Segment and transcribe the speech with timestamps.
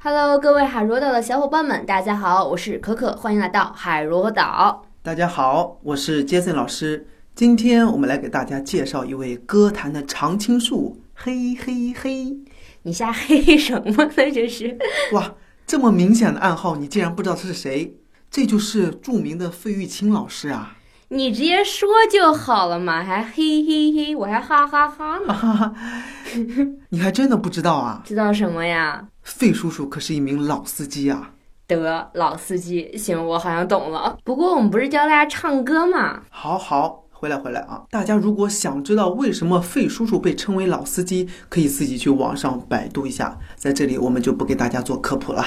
[0.00, 4.86] Hello，各位海螺岛的小伙伴们，大家好，我是可可，欢迎来到海螺岛。
[5.02, 7.08] 大家好，我是杰森老师。
[7.34, 12.36] 今天我们来给大家介绍一位歌坛的常青树，嘿嘿嘿！
[12.82, 14.12] 你瞎嘿嘿什么呢？
[14.32, 14.78] 这是
[15.14, 15.34] 哇，
[15.66, 17.96] 这么明显的暗号，你竟然不知道他是谁？
[18.30, 20.76] 这就是著名的费玉清老师啊！
[21.08, 25.34] 你直接说就好了嘛，还嘿嘿嘿，我还哈哈哈呢。
[25.34, 25.74] 哈哈，
[26.90, 28.00] 你还真的不知道啊？
[28.04, 29.08] 知道什么呀？
[29.34, 31.32] 费叔叔可是一名老司机啊！
[31.66, 34.16] 得，老司机，行，我好像懂了。
[34.24, 36.22] 不过我们不是教大家唱歌吗？
[36.30, 37.04] 好好。
[37.10, 37.82] 回来回来啊！
[37.90, 43.36] 大家如果想知道为什么费叔叔被称为老司机，可以自己去网上百度一下。
[43.56, 45.44] 在这里我们就不给大家做科普了，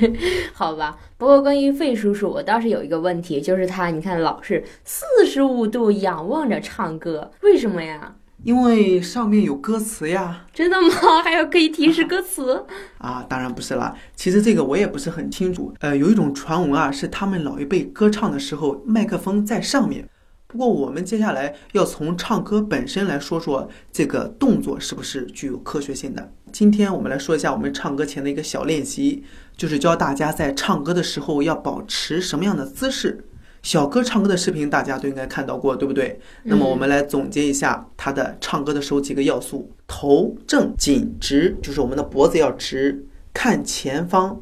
[0.52, 0.98] 好吧？
[1.16, 8.14] 不过关于费叔叔，我倒是有一个问题，就是他，你看老是四十五度仰望着唱歌，为什么呀？
[8.44, 10.46] 因为上面有歌词呀。
[10.52, 10.88] 真的吗？
[11.24, 12.64] 还有可以提示歌词？
[12.98, 13.94] 啊，当然不是啦。
[14.14, 15.74] 其实这个我也不是很清楚。
[15.80, 20.08] 呃，有一种传闻啊，是他们老一辈歌唱的时候，麦克风在上面。
[20.46, 26.32] 不过，我们接下来要从唱歌本身来说说这个动作是不是具有科学性的。
[26.50, 29.24] 今天我们来说一下我们唱歌前的一个小练习，
[29.58, 33.26] 就是教大家在唱歌的时候要保持什么样的姿势。
[33.62, 36.18] 小哥唱歌的视频大家都应该看到过，对不对？
[36.44, 44.40] 那么我们来总结一下他的唱歌的时候几个要素：头正颈直，就是我们的脖子要直，看前方。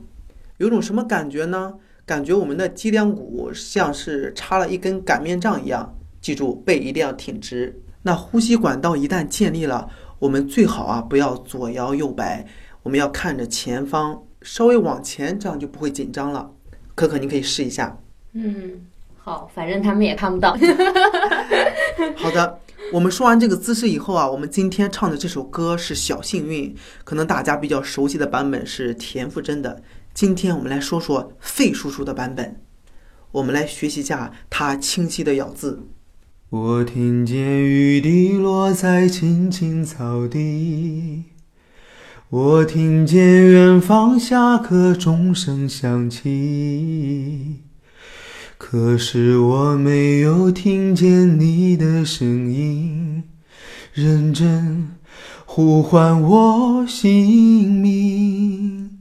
[0.59, 1.75] 有种什么感觉呢？
[2.05, 5.99] 感觉我们的脊梁骨像是插了一根擀面杖一样。
[6.21, 7.81] 记住，背一定要挺直。
[8.03, 9.89] 那呼吸管道一旦建立了，
[10.21, 12.47] 我们最好啊不要左摇右摆，
[12.85, 16.53] 我们要看着前方，稍微往前，这样就不会紧张了。
[16.95, 17.99] 可可，你可以试一下。
[18.33, 18.87] 嗯，
[19.27, 20.57] 好，反正他们也看不到。
[22.15, 22.61] 好的，
[22.93, 29.83] 我们说完这个姿势以后啊，我们今天唱的这首歌是《小幸运》，可能大家比较熟悉的版本是田馥甄的。
[30.15, 32.61] 今天我们来说说费叔叔的版本，
[33.33, 35.89] 我们来学习一下他清晰的咬字。
[36.51, 41.25] 我听见雨滴落在青青草地，
[42.31, 47.65] 我听见远方下课钟声响起，
[48.59, 53.23] 可是我没有听见你的声音，
[53.93, 54.89] 认真
[55.45, 58.99] 呼唤我姓名。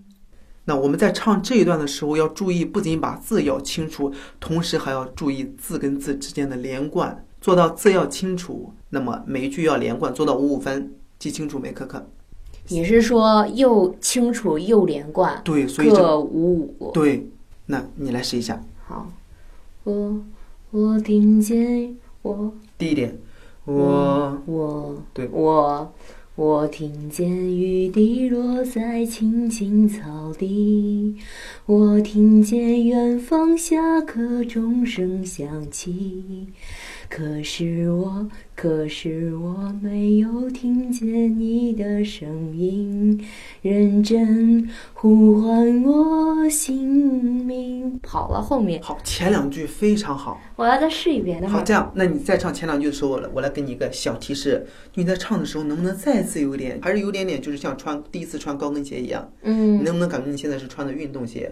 [0.65, 7.25] 那我们在唱这一段的时候要注意，不仅把字要清楚，同时还要注意字跟字之间的连贯。
[7.39, 11.71] 做到字要清楚，那么每一句要连贯，做到五五分，记清楚没？
[11.71, 12.05] 可可，
[12.69, 15.39] 你是说又清楚又连贯？
[15.43, 16.91] 对，所以各五五。
[16.93, 17.29] 对，
[17.67, 18.59] 那你来试一下。
[18.87, 19.07] 好，
[19.85, 20.25] 我
[20.71, 23.19] 我听见我第一点，
[23.65, 25.93] 我我对我
[26.33, 31.15] 我听见雨滴落在青青草地，
[31.67, 36.47] 我听见远方下课钟声响起。
[37.09, 43.23] 可是我，可是我没有听见你的声音，
[43.61, 46.85] 认真呼唤我姓
[47.45, 47.99] 名。
[48.01, 50.41] 跑了，后面好，前两句非常好。
[50.55, 51.47] 我要再试一遍。
[51.47, 54.65] 好，这样，那你再唱前两句的时候，我来，我来给你一个小提示，
[54.95, 56.79] 你在唱的时候能不能再自由一点？
[56.81, 59.31] 还是有点点，就是像穿第一次穿高跟鞋一样。
[59.43, 59.79] 嗯。
[59.79, 61.51] 你能不能感觉你现在是穿的运动鞋？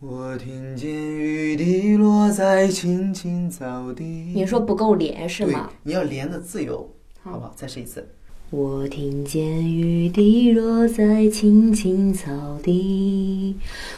[0.00, 4.04] 我听见雨滴落在青青草地。
[4.32, 5.68] 你说不够连是吗？
[5.82, 6.88] 你要连的自由，
[7.20, 7.52] 好不好？
[7.56, 8.06] 再试一次。
[8.50, 13.56] 我听见雨滴落在青青草地，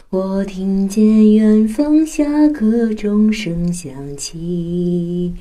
[0.09, 5.35] 我听见远方下课钟声响起。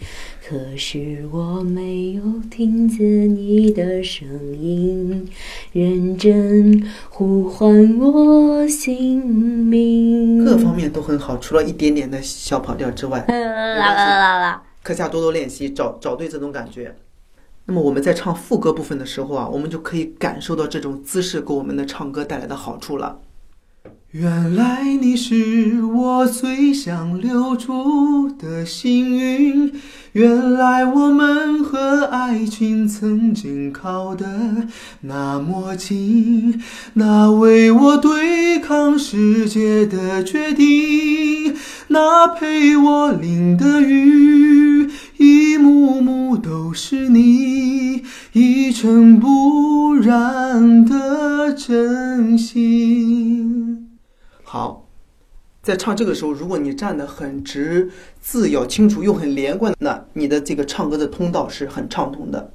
[0.46, 4.28] 可是我没有听见你的声
[4.60, 5.26] 音，
[5.72, 10.44] 认真呼唤我姓名。
[10.44, 13.24] 各方面都很好，除了一点点的小跑调之外。
[13.28, 14.62] 啦啦啦啦！
[14.82, 16.96] 课下多多练习，找找对这种感觉。
[17.66, 23.18] 那么我们在唱副歌部分的时候啊，我们就可以感受到这种姿势给我们的唱歌带来的好处了。
[24.10, 29.72] 原来你是我最想留住的幸运，
[30.12, 31.89] 原来我们和
[32.30, 34.68] 爱情曾经靠得
[35.00, 36.62] 那么近，
[36.92, 41.56] 那为我对抗世界的决定，
[41.88, 44.88] 那陪我淋的雨，
[45.18, 53.88] 一幕幕都是你一尘不染的真心。
[54.44, 54.86] 好，
[55.70, 57.88] 在唱这个时候，如果你站得很直，
[58.20, 62.50] 字要清楚又很连贯，那你的这个唱歌的通道是很畅通的。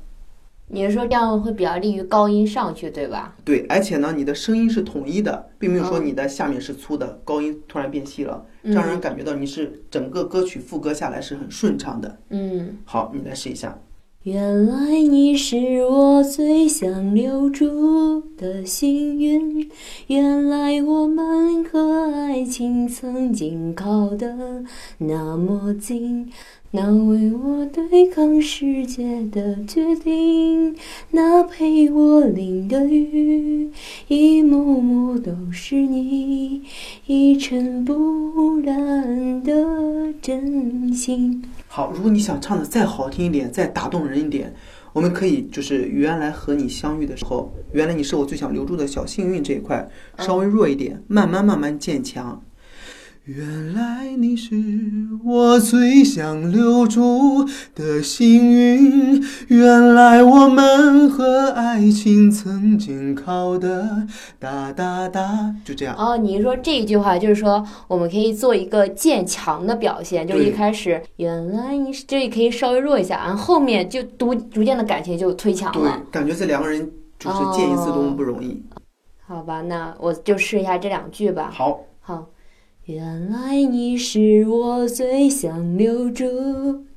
[0.68, 3.34] 你是说这样会比较利于高音上去，对吧？
[3.46, 12.18] 对，而且呢，你的声音是统一的，并没有说嗯你的下面是粗的，高音突然变细了，这让人感觉到你是整个歌曲副歌下来是很顺畅的。
[12.32, 12.80] 嗯。
[12.84, 13.80] 好，你来试一下。
[14.26, 19.70] 原来你是我最想留住的幸运，
[20.08, 24.64] 原来我们和爱情曾经靠得
[24.98, 26.32] 那么近，
[26.72, 30.76] 那为我对抗世界的决定，
[31.12, 33.70] 那陪我淋的雨，
[34.08, 36.64] 一幕幕都是你
[37.06, 41.44] 一尘不染的真心。
[41.76, 44.56] 好，如果你想唱的再好听一点，再打动人一点，
[44.94, 49.86] 我们可以就是原来和你相遇的时候，原来你是我最想留住的小幸运这一块
[50.20, 52.42] 稍微弱一点，慢慢慢慢渐强。
[53.26, 54.56] 原来你是
[55.24, 57.44] 我最想留住
[57.74, 64.06] 的幸运，原来我们和爱情曾经靠得
[64.38, 65.96] 哒哒哒，就这样。
[65.98, 76.80] 哦，你说这一句话就是说，我们可以做一个渐强的表现，就是一开始原来你是这里可以稍微弱一下，然后后面就逐逐渐的感情就推强对了。，感觉这两个人
[77.18, 78.62] 就是见一次多么不容易。
[79.26, 81.50] 好吧，那我就试一下这两句吧。
[81.52, 82.28] 好，好，
[82.86, 86.24] 原来你是我最想留住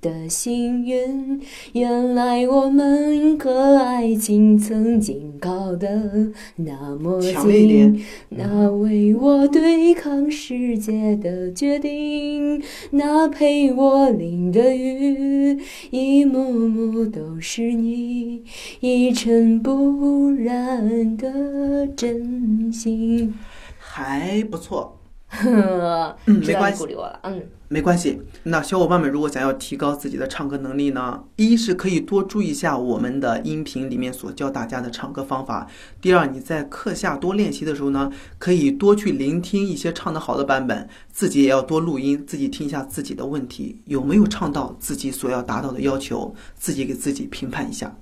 [0.03, 1.41] 的幸运，
[1.73, 15.59] 原来我们和爱情曾经靠得那么近，那为我对抗世界的决定，那陪我淋的雨，
[15.91, 18.43] 一幕幕都是你
[18.81, 23.33] 一尘不染的真心。
[23.79, 24.98] 还不错。
[25.29, 27.43] 呵，没关系鼓励我了， 嗯。
[27.71, 35.67] 没关系，那小伙伴们如果想要提高自己的唱歌能力呢，一是可以多注意一下我们的音频里面所教大家的唱歌方法；
[36.01, 47.95] 第二，你在课下多练习的时候呢，可以多去聆听一些唱得好的版本，自己也要多录音，自己听一下自己的问题有没有唱到自己所要达到的要求，自己给自己评判一下。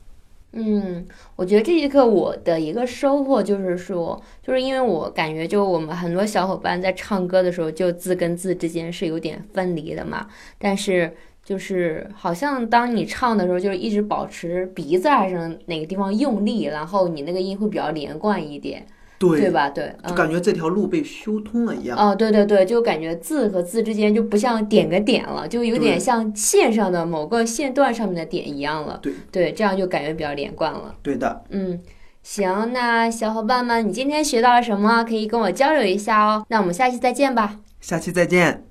[0.59, 1.07] 嗯，
[1.37, 10.27] 我觉得这节课我的一个收获就是说，就是因为我感觉就我们很多小伙伴在唱歌的时候，就字跟字之间是有点分离的嘛。
[10.59, 11.15] 但是
[11.45, 15.37] 就是好像当你唱的时候，就是一直保持鼻子还是
[15.67, 18.87] 哪个地方用力，然后你那个音会比较连贯一点，
[19.19, 19.71] 对，对吧？
[19.71, 20.09] 对，嗯。
[20.09, 21.97] 就感觉这条路被修通了一样。
[21.99, 28.99] 哦，对对对，就感觉字和字之间就不像点个点了，就有点像线上的某个线段上面的点一样了。
[29.03, 30.95] 对对，这样就感觉比较连贯了。
[31.03, 31.81] 对的，嗯，
[32.23, 35.05] 行，那小伙伴们，你今天学到了什么？
[35.05, 36.45] 可以跟我交流一下哦。
[36.49, 37.61] 那我们下期再见吧。
[37.81, 38.65] 下期再见。